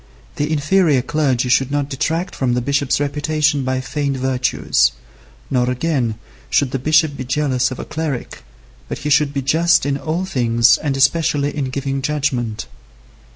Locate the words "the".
0.37-0.51, 2.55-2.61, 6.71-6.79